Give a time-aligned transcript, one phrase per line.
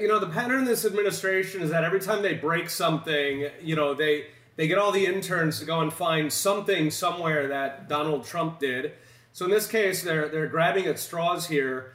[0.00, 3.74] You know, the pattern in this administration is that every time they break something, you
[3.74, 8.24] know, they they get all the interns to go and find something somewhere that Donald
[8.24, 8.92] Trump did.
[9.32, 11.94] So in this case, they're they're grabbing at straws here.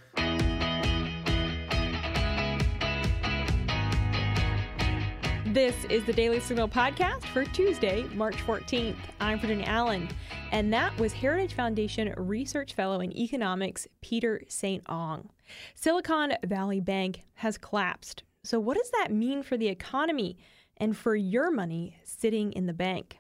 [5.53, 8.95] This is the Daily Signal podcast for Tuesday, March 14th.
[9.21, 10.09] I'm Virginia Allen,
[10.51, 14.83] and that was Heritage Foundation Research Fellow in Economics Peter St.
[14.85, 15.29] Onge.
[15.75, 18.23] Silicon Valley Bank has collapsed.
[18.43, 20.39] So, what does that mean for the economy
[20.77, 23.19] and for your money sitting in the bank?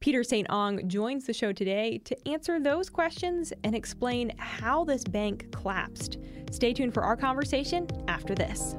[0.00, 0.48] Peter St.
[0.48, 6.16] Onge joins the show today to answer those questions and explain how this bank collapsed.
[6.50, 8.76] Stay tuned for our conversation after this.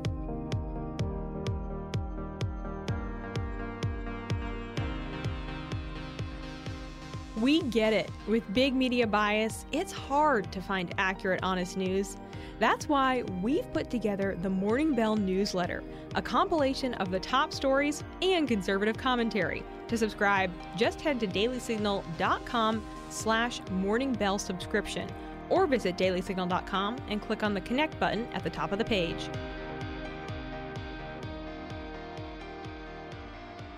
[7.40, 8.10] We get it.
[8.28, 12.18] With big media bias, it's hard to find accurate, honest news.
[12.58, 15.84] That's why we've put together the Morning Bell newsletter,
[16.16, 19.64] a compilation of the top stories and conservative commentary.
[19.88, 25.08] To subscribe, just head to dailysignal.com slash morningbell subscription
[25.50, 29.30] or visit dailysignal.com and click on the connect button at the top of the page.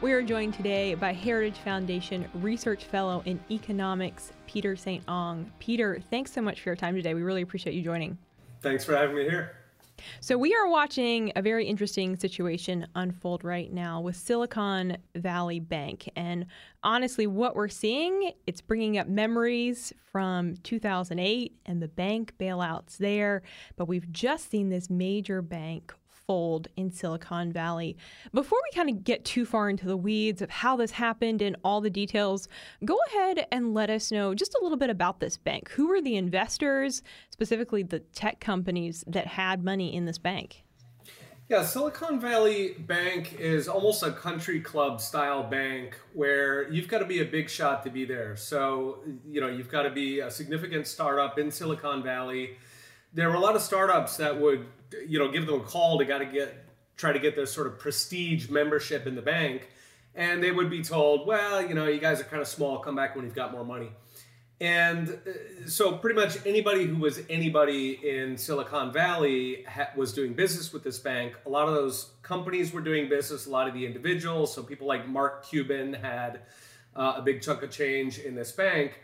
[0.01, 5.05] We are joined today by Heritage Foundation Research Fellow in Economics, Peter St.
[5.07, 5.47] Onge.
[5.59, 7.13] Peter, thanks so much for your time today.
[7.13, 8.17] We really appreciate you joining.
[8.61, 9.57] Thanks for having me here.
[10.21, 16.09] So, we are watching a very interesting situation unfold right now with Silicon Valley Bank.
[16.15, 16.45] And
[16.81, 23.41] honestly, what we're seeing, it's bringing up memories from 2008 and the bank bailouts there.
[23.75, 25.93] But we've just seen this major bank
[26.75, 27.97] in Silicon Valley.
[28.33, 31.55] Before we kind of get too far into the weeds of how this happened and
[31.63, 32.47] all the details,
[32.85, 35.69] go ahead and let us know just a little bit about this bank.
[35.71, 40.63] Who were the investors, specifically the tech companies that had money in this bank?
[41.49, 47.05] Yeah, Silicon Valley Bank is almost a country club style bank where you've got to
[47.05, 48.35] be a big shot to be there.
[48.35, 52.59] So, you know, you've got to be a significant startup in Silicon Valley.
[53.13, 54.65] There were a lot of startups that would
[55.07, 56.65] you know give them a call to got to get
[56.97, 59.69] try to get their sort of prestige membership in the bank.
[60.15, 62.95] And they would be told well you know you guys are kind of small come
[62.95, 63.91] back when you've got more money.
[64.61, 70.33] And uh, so pretty much anybody who was anybody in silicon valley ha- was doing
[70.33, 71.33] business with this bank.
[71.45, 74.85] A lot of those companies were doing business a lot of the individuals so people
[74.85, 76.41] like mark cuban had
[76.95, 78.99] uh, a big chunk of change in this bank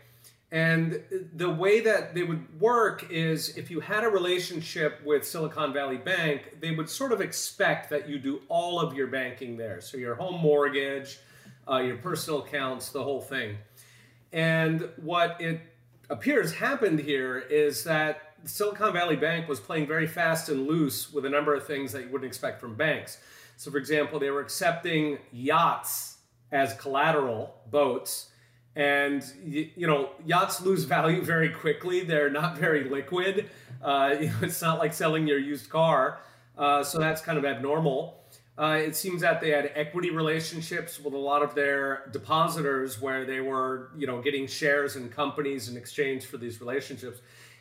[0.52, 1.02] and
[1.34, 5.96] the way that they would work is if you had a relationship with Silicon Valley
[5.96, 9.80] Bank, they would sort of expect that you do all of your banking there.
[9.80, 11.18] So your home mortgage,
[11.68, 13.56] uh, your personal accounts, the whole thing.
[14.32, 15.60] And what it
[16.10, 21.24] appears happened here is that Silicon Valley Bank was playing very fast and loose with
[21.24, 23.18] a number of things that you wouldn't expect from banks.
[23.56, 26.18] So, for example, they were accepting yachts
[26.52, 28.28] as collateral, boats
[28.76, 32.02] and you, know yachts lose value very quickly.
[32.02, 33.48] They're not very liquid.
[33.82, 36.20] Uh, you it's not like selling your used car.
[36.56, 38.20] Uh, so that's kind of abnormal.
[38.58, 43.24] Uh, it seems that they had equity relationships with a lot of their depositors where
[43.24, 47.20] they were you know getting shares in companies in exchange for these relationships.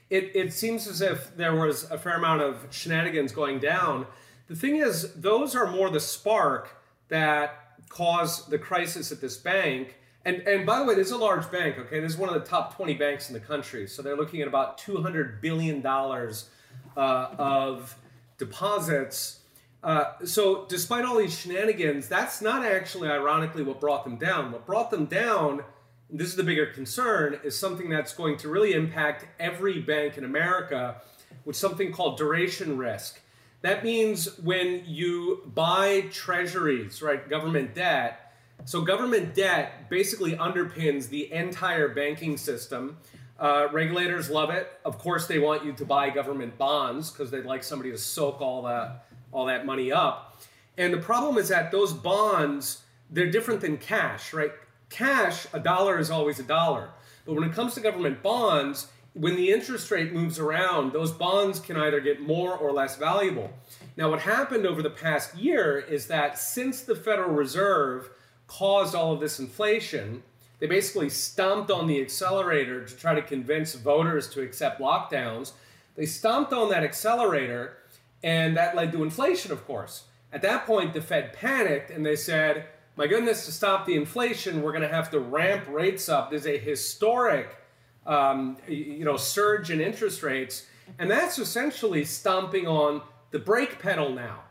[0.10, 4.06] It, it seems as if there was a fair amount of shenanigans going down.
[4.48, 6.78] The thing is those are more the spark
[7.08, 9.96] that caused the crisis at this bank
[10.26, 11.78] and and by the way, this is a large bank.
[11.78, 13.88] Okay, this is one of the top twenty banks in the country.
[13.88, 16.50] So they're looking at about two hundred billion dollars
[16.98, 17.96] uh, of
[18.38, 19.40] deposits.
[19.84, 24.52] Uh, so despite all these shenanigans, that's not actually, ironically, what brought them down.
[24.52, 25.64] What brought them down,
[26.10, 30.24] this is the bigger concern, is something that's going to really impact every bank in
[30.24, 31.02] America,
[31.46, 33.22] with something called duration risk.
[33.62, 38.25] That means when you buy treasuries, right, government debt
[38.64, 42.98] so government debt basically underpins the entire banking system.
[43.38, 44.72] Uh, regulators love it.
[44.86, 48.42] Of course, they want you to buy government bonds because they'd like somebody to soak
[48.42, 50.42] all that all that money up.
[50.78, 54.52] And the problem is that those bonds they're different than cash, right?
[54.90, 56.90] Cash, a dollar is always a dollar.
[57.26, 61.60] But when it comes to government bonds, when the interest rate moves around, those bonds
[61.60, 63.52] can either get more or less valuable.
[63.96, 68.10] Now, what happened over the past year is that since the Federal Reserve
[68.48, 70.24] caused all of this inflation.
[70.60, 75.52] They basically stomped on the accelerator to try to convince voters to accept lockdowns.
[75.96, 77.78] They stomped on that accelerator,
[78.24, 80.04] and that led to inflation, of course.
[80.32, 82.66] At that point, the Fed panicked and they said,
[82.98, 86.30] My goodness, to stop the inflation, we're going to have to ramp rates up.
[86.30, 87.58] There's a historic
[88.06, 90.68] um, you know, surge in interest rates,
[91.00, 93.02] and that's essentially stomping on
[93.32, 94.42] the brake pedal now.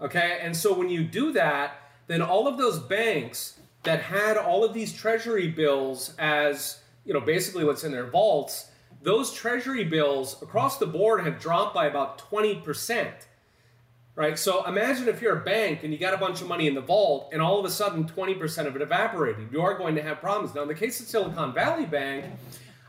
[0.00, 4.64] Okay, and so when you do that, then all of those banks that had all
[4.64, 8.70] of these treasury bills as, you know, basically what's in their vaults,
[9.02, 13.12] those treasury bills across the board have dropped by about 20%.
[14.16, 14.38] Right?
[14.38, 16.80] So imagine if you're a bank and you got a bunch of money in the
[16.80, 19.48] vault and all of a sudden 20% of it evaporated.
[19.50, 20.54] You are going to have problems.
[20.54, 22.26] Now, in the case of Silicon Valley Bank,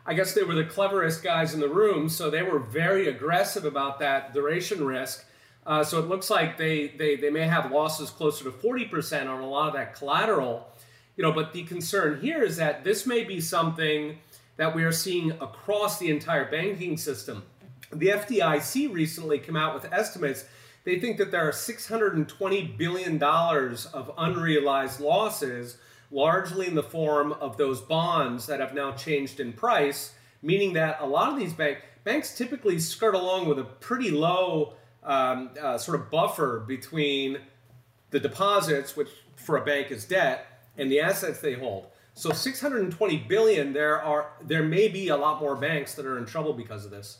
[0.05, 3.65] I guess they were the cleverest guys in the room, so they were very aggressive
[3.65, 5.23] about that duration risk.
[5.65, 9.41] Uh, so it looks like they, they, they may have losses closer to 40% on
[9.41, 10.67] a lot of that collateral.
[11.15, 14.17] You know, but the concern here is that this may be something
[14.57, 17.43] that we are seeing across the entire banking system.
[17.91, 20.45] The FDIC recently came out with estimates.
[20.83, 25.77] They think that there are $620 billion of unrealized losses,
[26.09, 30.97] largely in the form of those bonds that have now changed in price, meaning that
[31.01, 35.77] a lot of these bank, banks typically skirt along with a pretty low um, uh,
[35.77, 37.39] sort of buffer between
[38.11, 40.45] the deposits, which for a bank is debt,
[40.77, 41.87] and the assets they hold.
[42.13, 43.73] So 620 billion.
[43.73, 46.91] There are there may be a lot more banks that are in trouble because of
[46.91, 47.19] this.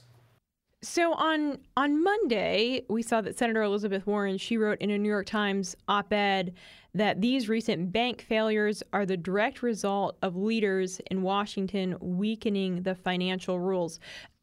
[0.84, 5.10] So on on Monday, we saw that Senator Elizabeth Warren she wrote in a New
[5.10, 6.56] York Times op-ed
[6.96, 12.96] that these recent bank failures are the direct result of leaders in Washington weakening the
[12.96, 14.00] financial rules.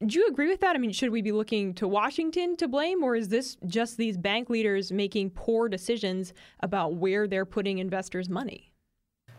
[0.07, 0.77] Do you agree with that?
[0.77, 4.17] I mean, should we be looking to Washington to blame, or is this just these
[4.17, 8.73] bank leaders making poor decisions about where they're putting investors' money?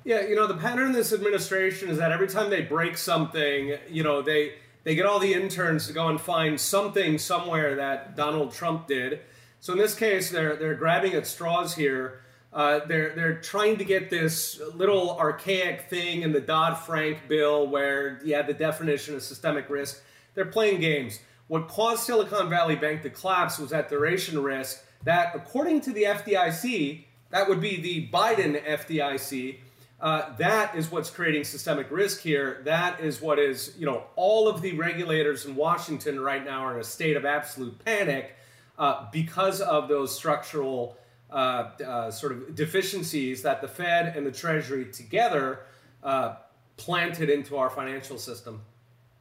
[0.04, 3.78] Yeah, you know, the pattern in this administration is that every time they break something,
[3.90, 8.16] you know, they they get all the interns to go and find something somewhere that
[8.16, 9.22] Donald Trump did.
[9.60, 12.22] So in this case, they're they're grabbing at straws here.
[12.52, 17.68] Uh, they're they're trying to get this little archaic thing in the Dodd Frank bill
[17.68, 20.02] where you have the definition of systemic risk.
[20.34, 21.20] They're playing games.
[21.48, 24.84] What caused Silicon Valley Bank to collapse was that duration risk.
[25.04, 29.58] That, according to the FDIC, that would be the Biden FDIC.
[30.01, 32.62] Uh, that is what's creating systemic risk here.
[32.63, 36.75] That is what is, you know, all of the regulators in Washington right now are
[36.75, 38.36] in a state of absolute panic
[38.78, 40.98] uh, because of those structural
[41.30, 45.60] uh, uh, sort of deficiencies that the Fed and the Treasury together
[46.01, 46.36] uh,
[46.78, 48.62] planted into our financial system.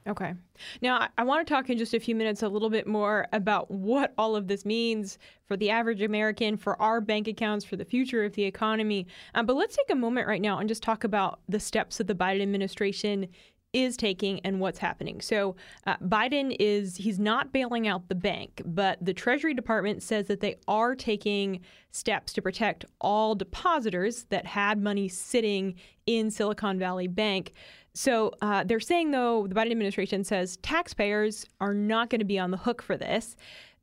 [0.06, 0.34] Okay.
[0.80, 3.70] Now, I, want to talk in just a few minutes a little bit more about
[3.70, 7.84] what all of this means for the average American, for our bank accounts, for the
[7.84, 9.06] future of the economy.
[9.34, 12.06] Um, but let's take a moment right now and just talk about the steps that
[12.06, 13.28] the Biden administration
[13.72, 15.20] is taking and what's happening.
[15.20, 15.56] So
[15.86, 20.40] uh, Biden is he's not bailing out the bank, but the Treasury Department says that
[20.40, 21.60] they are taking
[21.90, 25.74] steps to protect all depositors that had money sitting
[26.06, 27.52] in Silicon Valley Bank.
[27.94, 32.38] So uh, they're saying though the Biden administration says taxpayers are not going to be
[32.38, 33.36] on the hook for this.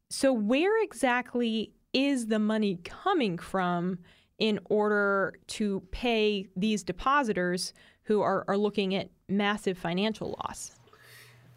[0.10, 4.00] So where exactly is the money coming from
[4.40, 7.74] in order to pay these depositors
[8.06, 10.72] who are, are looking at massive financial loss.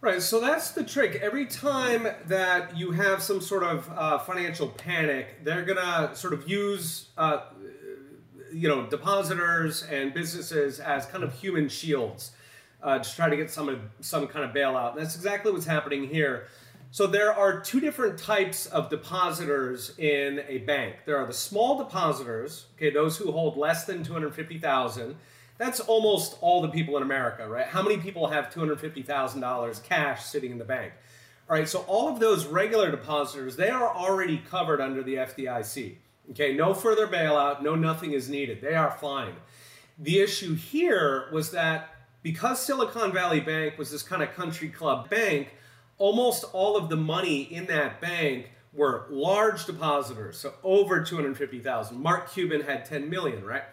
[0.01, 1.21] Right, so that's the trick.
[1.21, 6.49] Every time that you have some sort of uh, financial panic, they're gonna sort of
[6.49, 7.41] use, uh,
[8.53, 12.31] you know, depositors and businesses as kind of human shields
[12.83, 14.93] uh, to try to get some some kind of bailout.
[14.93, 16.47] And that's exactly what's happening here.
[16.91, 20.95] So there are two different types of depositors in a bank.
[21.05, 25.17] There are the small depositors, okay, those who hold less than two hundred fifty thousand
[25.59, 27.67] that's almost all the people in America, right?
[27.67, 30.93] How many people have $250,000 cash sitting in the bank?
[31.51, 35.97] All right, so all of those regular depositors, they are already covered under the FDIC.
[36.31, 38.61] Okay, no further bailout, no nothing is needed.
[38.61, 39.35] They are fine.
[39.99, 41.89] The issue here was that
[42.23, 45.49] because Silicon Valley Bank was this kind of country club bank,
[45.97, 51.99] almost all of the money in that bank were large depositors, so over 250,000.
[51.99, 53.65] Mark Cuban had 10 million, right?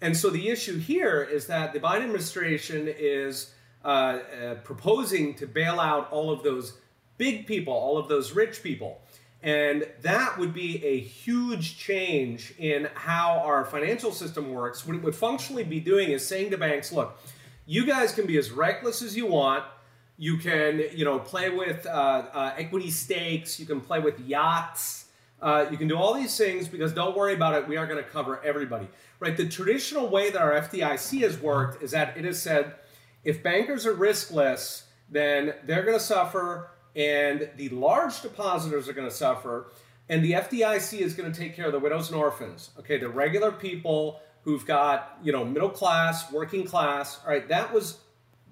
[0.00, 3.52] And so the issue here is that the Biden administration is
[3.84, 6.78] uh, uh, proposing to bail out all of those
[7.16, 9.00] big people, all of those rich people.
[9.42, 14.86] And that would be a huge change in how our financial system works.
[14.86, 17.20] What it would functionally be doing is saying to banks, look,
[17.66, 19.64] you guys can be as reckless as you want.
[20.16, 21.90] You can, you know, play with uh,
[22.32, 23.60] uh equity stakes.
[23.60, 25.04] You can play with yachts.
[25.40, 27.68] Uh, you can do all these things because don't worry about it.
[27.68, 28.88] We are going to cover everybody
[29.20, 29.36] right?
[29.36, 32.74] The traditional way that our FDIC has worked is that it has said
[33.24, 39.08] if bankers are riskless, then they're going to suffer, and the large depositors are going
[39.08, 39.72] to suffer,
[40.08, 42.70] and the FDIC is going to take care of the widows and orphans.
[42.78, 47.20] Okay, the regular people who've got you know middle class, working class.
[47.24, 47.98] All right, that was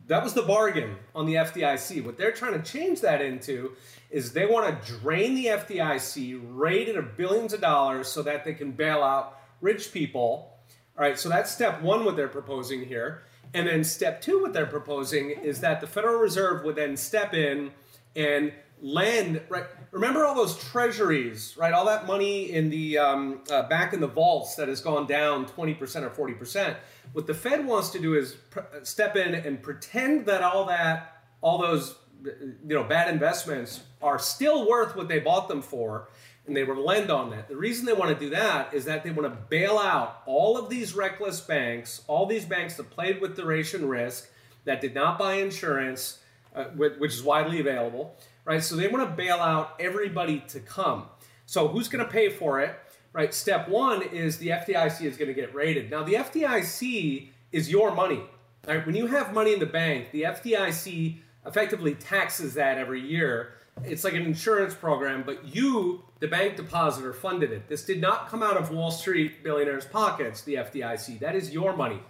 [0.09, 2.05] that was the bargain on the FDIC.
[2.05, 3.73] What they're trying to change that into
[4.10, 8.44] is they want to drain the FDIC, rate it of billions of dollars so that
[8.44, 10.52] they can bail out rich people.
[10.98, 13.22] All right, so that's step one, what they're proposing here.
[13.54, 17.34] And then step two, what they're proposing is that the Federal Reserve would then step
[17.34, 17.70] in
[18.14, 19.64] and lend, right?
[19.90, 21.72] Remember all those treasuries, right?
[21.72, 25.46] All that money in the um, uh, back in the vaults that has gone down
[25.46, 26.76] 20% or 40%.
[27.12, 31.22] What the Fed wants to do is pr- step in and pretend that all that,
[31.40, 36.08] all those, you know, bad investments are still worth what they bought them for,
[36.46, 37.48] and they will lend on that.
[37.48, 40.56] The reason they want to do that is that they want to bail out all
[40.56, 44.28] of these reckless banks, all these banks that played with duration risk,
[44.64, 46.18] that did not buy insurance,
[46.54, 48.62] uh, which is widely available, right?
[48.62, 51.06] So they want to bail out everybody to come.
[51.46, 52.76] So who's going to pay for it?
[53.12, 53.32] Right.
[53.32, 55.90] Step one is the FDIC is going to get rated.
[55.90, 58.20] Now the FDIC is your money.
[58.68, 58.84] Right?
[58.84, 63.54] When you have money in the bank, the FDIC effectively taxes that every year.
[63.85, 67.68] It's like an insurance program, but you, the bank depositor, funded it.
[67.68, 71.18] This did not come out of Wall Street billionaires' pockets, the FDIC.
[71.18, 72.00] That is your money.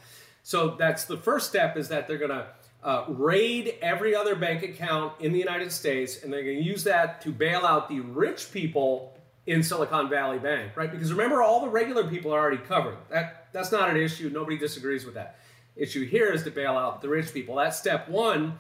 [0.42, 2.46] So that's the first step is that they're going to
[2.85, 6.85] uh, raid every other bank account in the United States, and they're going to use
[6.85, 9.12] that to bail out the rich people
[9.46, 10.90] in Silicon Valley Bank, right?
[10.90, 12.96] Because remember, all the regular people are already covered.
[13.11, 14.30] That that's not an issue.
[14.32, 15.38] Nobody disagrees with that.
[15.76, 17.56] Issue here is to bail out the rich people.
[17.56, 18.58] That's step one.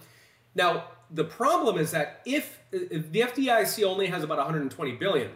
[0.54, 5.30] Now, the problem is that if, if the FDIC only has about 120 billion,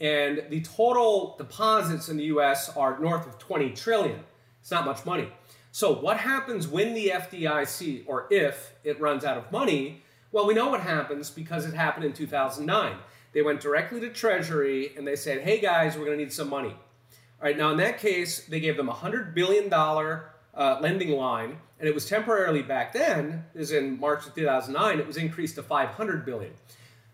[0.00, 2.70] and the total deposits in the U.S.
[2.76, 4.20] are north of 20 trillion,
[4.60, 5.28] it's not much money.
[5.72, 10.02] So, what happens when the FDIC, or if it runs out of money?
[10.30, 12.96] Well, we know what happens because it happened in 2009.
[13.32, 16.48] They went directly to Treasury and they said, hey guys, we're going to need some
[16.48, 16.70] money.
[16.70, 21.58] All right, now in that case, they gave them a $100 billion uh, lending line,
[21.78, 25.62] and it was temporarily back then, is in March of 2009, it was increased to
[25.62, 26.52] 500 billion.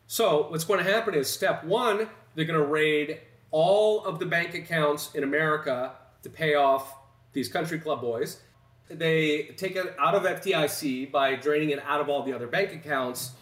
[0.07, 4.27] So what's going to happen is step one, they're going to raid all of the
[4.27, 5.93] bank accounts in America
[6.23, 6.97] to pay off
[7.33, 8.41] these country club boys.
[8.89, 12.73] They take it out of FDIC by draining it out of all the other bank
[12.73, 13.33] accounts.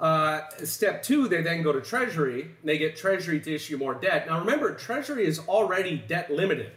[0.00, 2.42] Uh, step two, they then go to Treasury.
[2.42, 4.26] And they get Treasury to issue more debt.
[4.28, 6.72] Now remember, Treasury is already debt limited.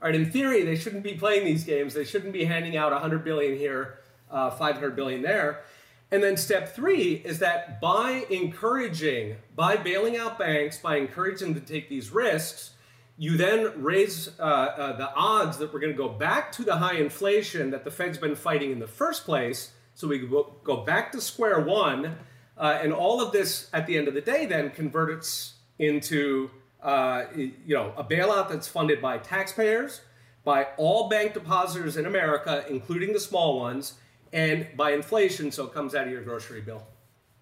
[0.00, 1.92] Right, in theory, they shouldn't be playing these games.
[1.92, 3.98] They shouldn't be handing out 100 billion here,
[4.30, 5.64] uh, 500 billion there.
[6.10, 11.60] And then step three is that by encouraging, by bailing out banks, by encouraging them
[11.62, 12.70] to take these risks,
[13.18, 16.76] you then raise uh, uh, the odds that we're going to go back to the
[16.76, 19.72] high inflation that the Fed's been fighting in the first place.
[19.94, 22.16] So we go back to square one
[22.56, 26.50] uh, and all of this, at the end of the day, then converts into
[26.82, 30.02] uh, you know a bailout that's funded by taxpayers,
[30.44, 33.94] by all bank depositors in America, including the small ones,
[34.32, 36.86] and by inflation, so it comes out of your grocery bill.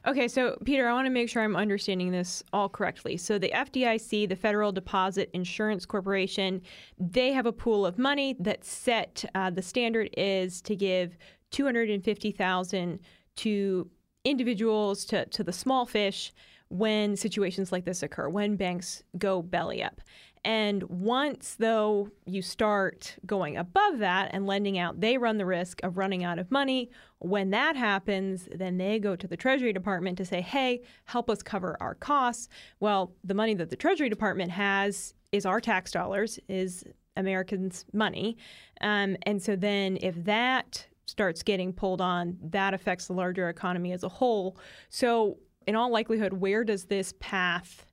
[0.07, 3.17] Okay, so Peter, I want to make sure I'm understanding this all correctly.
[3.17, 6.63] So the FDIC, the Federal Deposit Insurance Corporation,
[6.97, 11.19] they have a pool of money that set uh, the standard is to give
[11.51, 13.01] 250,000
[13.37, 13.91] to
[14.25, 16.33] individuals to, to the small fish
[16.69, 20.01] when situations like this occur, when banks go belly up.
[20.45, 25.81] And once, though, you start going above that and lending out, they run the risk
[25.83, 26.89] of running out of money.
[27.19, 31.43] When that happens, then they go to the Treasury Department to say, hey, help us
[31.43, 32.49] cover our costs.
[32.79, 36.85] Well, the money that the Treasury Department has is our tax dollars, is
[37.17, 38.37] Americans' money.
[38.83, 43.93] Um, and so then if that starts getting pulled on, that affects the larger economy
[43.93, 44.57] as a whole.
[44.91, 47.87] So, in all likelihood, where does this path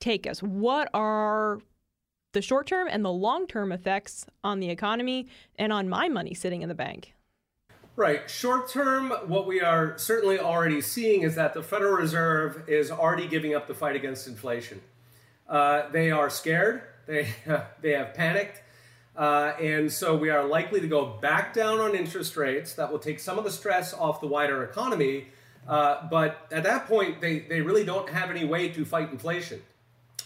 [0.00, 0.42] take us?
[0.42, 1.60] What are
[2.32, 6.34] the short term and the long term effects on the economy and on my money
[6.34, 7.14] sitting in the bank?
[7.94, 8.28] Right.
[8.28, 13.28] Short term, what we are certainly already seeing is that the Federal Reserve is already
[13.28, 14.80] giving up the fight against inflation.
[15.46, 16.82] Uh, they are scared.
[17.06, 17.28] They
[17.82, 18.62] they have panicked.
[19.14, 22.72] Uh, and so we are likely to go back down on interest rates.
[22.74, 25.26] That will take some of the stress off the wider economy.
[25.66, 29.62] Uh, but at that point, they, they really don't have any way to fight inflation.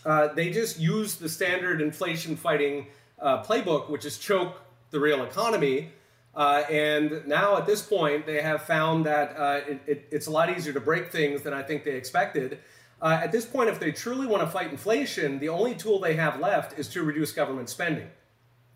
[0.05, 2.87] Uh, they just use the standard inflation fighting
[3.21, 4.57] uh, playbook, which is choke
[4.91, 5.91] the real economy.
[6.35, 10.31] Uh, and now at this point, they have found that uh, it, it, it's a
[10.31, 12.59] lot easier to break things than I think they expected.
[13.03, 16.39] at this point, if they truly want to fight inflation, the only tool they have
[16.41, 18.09] left is to reduce government spending.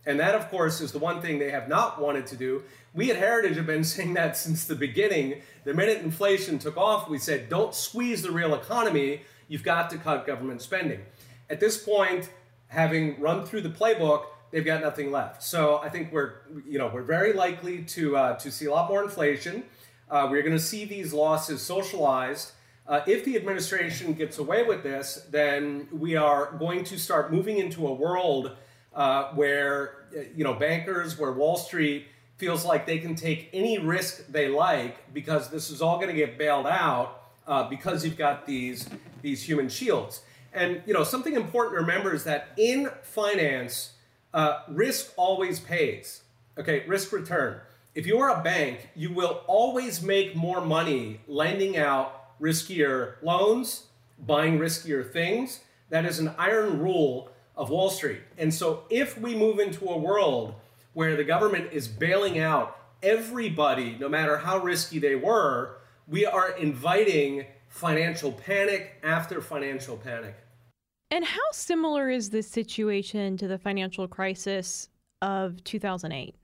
[0.07, 2.63] And that, of course, is the one thing they have not wanted to do.
[2.95, 5.43] We at Heritage have been saying that since the beginning.
[5.65, 9.23] The minute inflation took off, we said, don't squeeze the real economy.
[9.49, 11.01] You've got to cut government spending.
[11.51, 12.31] At this point,
[12.69, 15.43] having run through the playbook, they've got nothing left.
[15.43, 16.35] So I think we're,
[16.67, 19.65] you know, we're very likely to uh, to see a lot more inflation.
[20.09, 22.53] Uh, we're going to see these losses socialized.
[22.87, 27.59] Uh, if the administration gets away with this, then we are going to start moving
[27.59, 28.57] into a world
[28.95, 32.07] uh, where you know bankers, where Wall Street
[32.37, 36.15] feels like they can take any risk they like because this is all going to
[36.15, 38.89] get bailed out uh, because you've got these
[39.23, 40.23] these human shields.
[40.53, 43.93] And you know something important to remember is that in finance,
[44.35, 46.23] uh, risk always pays.
[46.59, 47.61] Okay, risk return.
[47.95, 53.87] If you are a bank, you will always make more money lending out riskier loans,
[54.19, 55.61] buying riskier things.
[55.91, 57.31] That is an iron rule
[57.61, 58.23] of Wall Street.
[58.39, 60.55] And so if we move into a world
[60.95, 65.77] where the government is bailing out everybody, no matter how risky they were,
[66.09, 70.37] we are inviting financial panic after financial panic.
[71.11, 74.89] And how similar is this situation to the financial crisis
[75.21, 76.35] of 2008?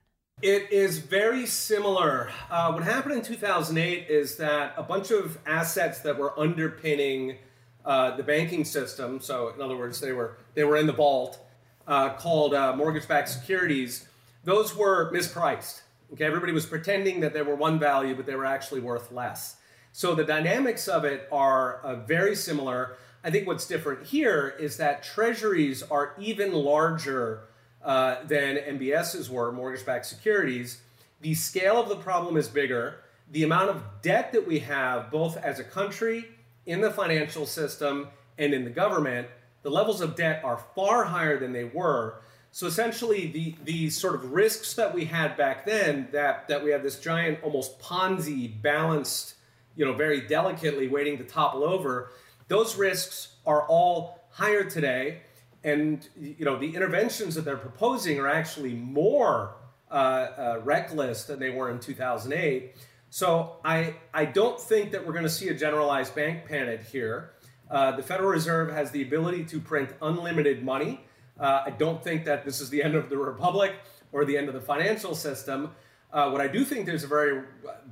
[0.42, 2.30] It is very similar.
[2.50, 7.38] Uh, what happened in 2008 is that a bunch of assets that were underpinning
[7.86, 11.38] uh, the banking system, so in other words, they were they were in the vault,
[11.86, 14.08] uh, called uh, mortgage-backed securities,
[14.44, 15.82] those were mispriced.
[16.12, 19.56] Okay, everybody was pretending that they were one value, but they were actually worth less.
[19.92, 22.96] So the dynamics of it are uh, very similar.
[23.24, 27.48] I think what's different here is that treasuries are even larger
[27.84, 30.80] uh, than MBSs were, mortgage-backed securities.
[31.22, 32.98] The scale of the problem is bigger.
[33.32, 36.26] The amount of debt that we have, both as a country,
[36.66, 38.08] in the financial system,
[38.38, 39.28] and in the government,
[39.62, 42.20] the levels of debt are far higher than they were.
[42.50, 46.70] So essentially, the the sort of risks that we had back then, that that we
[46.70, 49.34] have this giant, almost Ponzi balanced,
[49.74, 52.10] you know, very delicately waiting to topple over,
[52.48, 55.20] those risks are all higher today,
[55.64, 59.54] and you know the interventions that they're proposing are actually more
[59.90, 62.74] uh, uh, reckless than they were in 2008.
[63.10, 67.32] So I I don't think that we're going to see a generalized bank panic here.
[67.70, 71.00] Uh, the Federal Reserve has the ability to print unlimited money.
[71.38, 73.74] Uh, I don't think that this is the end of the republic
[74.12, 75.72] or the end of the financial system.
[76.12, 77.42] Uh, what I do think there's a very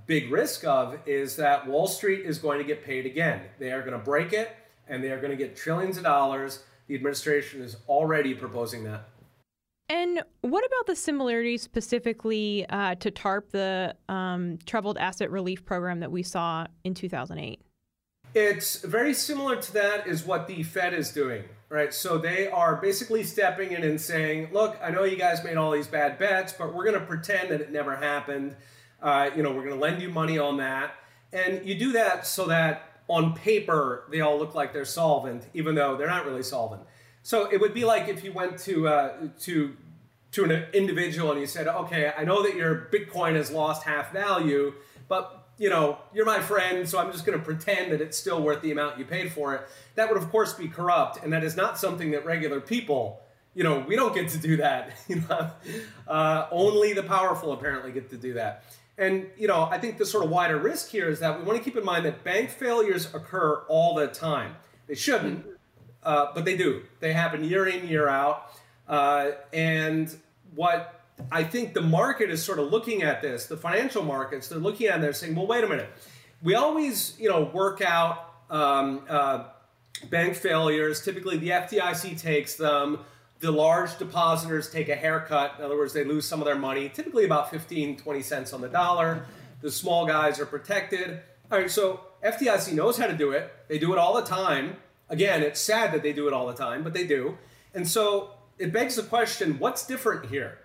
[0.07, 3.43] big risk of is that Wall Street is going to get paid again.
[3.59, 4.55] They are going to break it
[4.89, 6.63] and they are going to get trillions of dollars.
[6.87, 9.09] The administration is already proposing that.
[9.89, 16.01] And what about the similarities specifically uh, to TARP, the um, Troubled Asset Relief Program
[16.01, 17.61] that we saw in 2008?
[18.35, 21.45] It's very similar to that, is what the Fed is doing
[21.75, 21.93] right?
[21.93, 25.73] So they are basically stepping in and saying, look, I know you guys made all
[25.73, 28.55] these bad bets, but we're going to pretend that it never happened.
[29.03, 30.95] Uh, you know, we're going to lend you money on that.
[31.33, 35.75] And you do that so that on paper they all look like they're solvent, even
[35.75, 36.83] though they're not really solvent.
[37.25, 39.75] So it would be like if you went to uh, to
[40.33, 44.13] to an individual and you said, okay, I know that your Bitcoin has lost half
[44.13, 44.75] value,
[45.09, 48.43] but you know, you're my friend, so I'm just going to pretend that it's still
[48.43, 49.63] worth the amount you paid for it.
[49.95, 53.23] That would, of course, be corrupt, and that is not something that regular people,
[53.55, 54.91] you know, we don't get to do that.
[55.09, 55.51] You know,
[56.07, 58.65] uh, only the powerful apparently get to do that.
[58.99, 61.57] And you know, I think the sort of wider risk here is that we want
[61.57, 64.57] to keep in mind that bank failures occur all the time.
[64.89, 65.47] They shouldn't,
[66.05, 66.83] uh, but they do.
[67.01, 68.51] They happen year in, year out.
[68.89, 70.15] Uh, and
[70.55, 74.59] what I think the market is sort of looking at this, the financial markets, they're
[74.59, 75.89] looking at it they're saying, well, wait a minute.
[76.43, 79.45] We always, you know, work out um, uh,
[80.11, 81.03] bank failures.
[81.03, 83.01] Typically, the FDIC takes them.
[83.41, 85.55] The large depositors take a haircut.
[85.59, 88.61] In other words, they lose some of their money, typically about 15, 20 cents on
[88.61, 89.27] the dollar.
[89.61, 91.21] The small guys are protected.
[91.51, 93.53] All right, so FDIC knows how to do it.
[93.69, 94.77] They do it all the time.
[95.15, 97.39] Again, it's sad that they do it all the time, but they do.
[97.73, 100.59] And so it begs the question what's different here?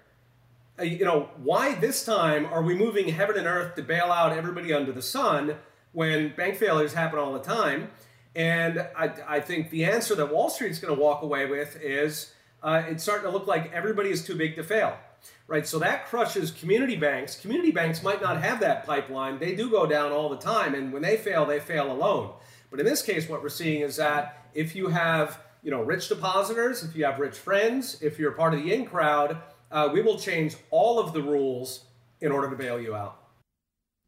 [0.80, 4.36] Uh, you know, why this time are we moving heaven and earth to bail out
[4.36, 5.56] everybody under the sun
[5.92, 7.92] when bank failures happen all the time?
[8.36, 12.34] And I, I think the answer that Wall Street's going to walk away with is
[12.64, 14.98] uh, it's starting to look like everybody is too big to fail,
[15.46, 15.68] right?
[15.68, 17.40] So that crushes community banks.
[17.40, 19.38] Community banks might not have that pipeline.
[19.38, 22.34] They do go down all the time, and when they fail, they fail alone.
[22.72, 26.10] But in this case, what we're seeing is that if you have you know rich
[26.10, 29.38] depositors, if you have rich friends, if you're part of the in crowd,
[29.72, 31.86] uh, we will change all of the rules
[32.22, 33.18] in order to bail you out.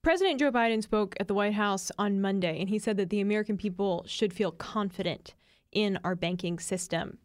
[0.03, 3.21] President Joe Biden spoke at the White House on Monday, and he said that the
[3.21, 5.35] American people should feel confident
[5.71, 7.19] in our banking system.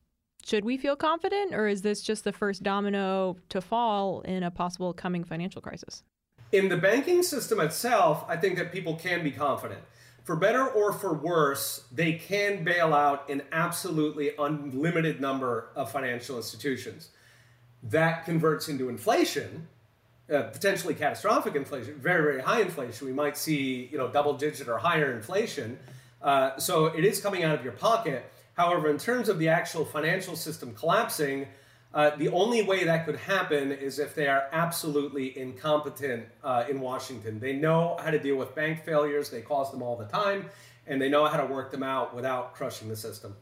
[0.44, 4.50] Should we feel confident, or is this just the first domino to fall in a
[4.50, 6.04] possible coming financial crisis?
[6.52, 9.80] In the banking system itself, I think that people can be confident.
[10.26, 16.36] For better or for worse, they can bail out an absolutely unlimited number of financial
[16.36, 17.10] institutions
[17.84, 19.68] that converts into inflation,
[20.28, 23.06] uh, potentially catastrophic inflation, very very high inflation.
[23.06, 25.78] We might see you know double digit or higher inflation.
[26.20, 28.24] Uh, so it is coming out of your pocket.
[28.54, 31.46] However, in terms of the actual financial system collapsing,
[31.94, 36.80] uh, the only way that could happen is if they are absolutely incompetent uh, in
[36.80, 37.40] Washington.
[37.40, 40.50] They know how to deal with bank failures, they cause them all the time,
[40.86, 43.34] and they know how to work them out without crushing the system.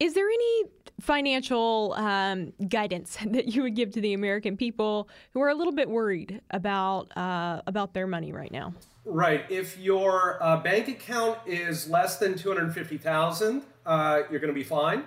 [0.00, 0.64] Is there any
[1.00, 5.72] financial um, guidance that you would give to the American people who are a little
[5.72, 8.74] bit worried about uh, about their money right now?
[9.04, 9.44] Right.
[9.48, 14.54] If your uh, bank account is less than two hundred fifty thousand, uh, you're going
[14.54, 15.04] to be fine.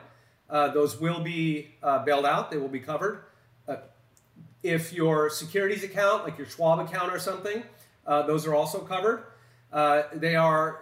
[0.51, 2.51] Uh, those will be uh, bailed out.
[2.51, 3.23] They will be covered.
[3.67, 3.77] Uh,
[4.61, 7.63] if your securities account, like your Schwab account or something,
[8.05, 9.23] those are also covered.
[10.13, 10.81] they are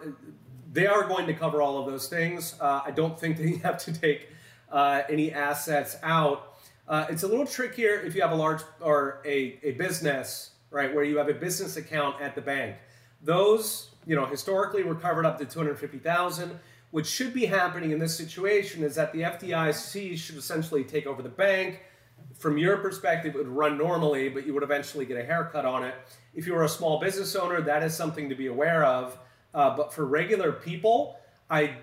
[0.71, 2.55] they are going to cover all of those things.
[2.60, 4.29] Uh, I don't think you have to take
[4.71, 6.53] uh, any assets out.
[6.88, 10.93] Uh, it's a little trickier if you have a large or a, a business, right,
[10.93, 12.75] where you have a business account at the bank.
[13.21, 16.60] Those, you know, historically were covered up to 250,000.
[16.91, 21.21] What should be happening in this situation is that the FDIC should essentially take over
[21.21, 21.82] the bank.
[22.34, 25.84] From your perspective, it would run normally, but you would eventually get a haircut on
[25.84, 25.95] it.
[26.34, 29.17] If you were a small business owner, that is something to be aware of.
[29.54, 31.78] Uh, but for regular people, I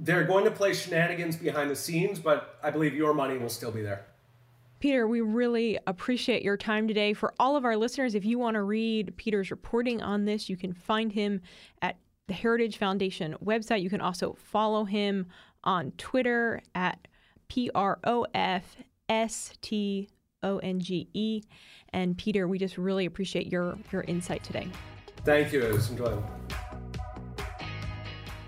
[0.00, 3.72] they're going to play shenanigans behind the scenes, but I believe your money will still
[3.72, 4.06] be there.
[4.80, 7.12] Peter, we really appreciate your time today.
[7.12, 10.56] For all of our listeners, if you want to read Peter's reporting on this, you
[10.56, 11.42] can find him
[11.82, 11.96] at
[12.28, 13.82] the Heritage Foundation website.
[13.82, 15.26] You can also follow him
[15.64, 17.08] on Twitter at
[17.48, 18.76] P R O F
[19.08, 20.08] S T
[20.42, 21.42] O N G E.
[21.92, 24.68] And Peter, we just really appreciate your your insight today.
[25.24, 25.62] Thank you.
[25.62, 26.24] It was enjoyable.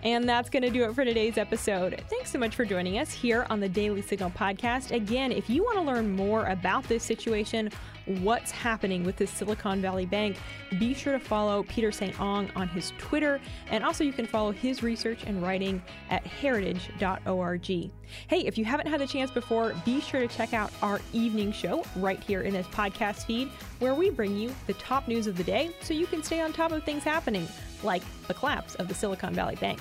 [0.02, 2.02] And that's going to do it for today's episode.
[2.08, 4.92] Thanks so much for joining us here on the Daily Signal podcast.
[4.92, 7.70] Again, if you want to learn more about this situation,
[8.18, 10.36] what's happening with this Silicon Valley Bank,
[10.78, 12.14] be sure to follow Peter St.
[12.16, 13.40] Onge on his Twitter.
[13.70, 17.90] And also, you can follow his research and writing at heritage.org.
[18.26, 21.52] Hey, if you haven't had the chance before, be sure to check out our evening
[21.52, 25.36] show right here in this podcast feed, where we bring you the top news of
[25.36, 27.46] the day so you can stay on top of things happening
[27.82, 29.80] like the collapse of the Silicon Valley Bank.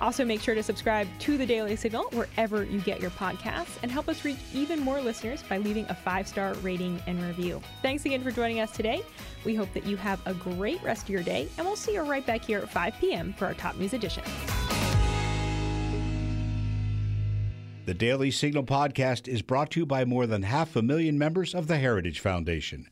[0.00, 3.90] Also, make sure to subscribe to the Daily Signal wherever you get your podcasts and
[3.90, 7.60] help us reach even more listeners by leaving a five star rating and review.
[7.82, 9.02] Thanks again for joining us today.
[9.44, 12.02] We hope that you have a great rest of your day, and we'll see you
[12.02, 13.32] right back here at 5 p.m.
[13.32, 14.22] for our Top News Edition.
[17.86, 21.54] The Daily Signal podcast is brought to you by more than half a million members
[21.54, 22.88] of the Heritage Foundation.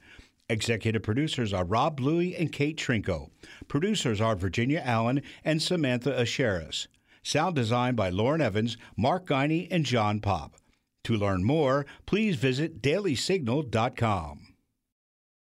[0.48, 3.30] Executive producers are Rob Bluey and Kate Trinko.
[3.68, 6.86] Producers are Virginia Allen and Samantha Aschieris.
[7.22, 10.56] Sound design by Lauren Evans, Mark Guiney, and John Pop.
[11.04, 14.47] To learn more, please visit dailysignal.com.